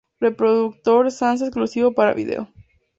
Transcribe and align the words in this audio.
Reproductor 0.19 1.11
sansa 1.11 1.45
exclusivo 1.45 1.93
para 1.93 2.15
video. 2.15 2.51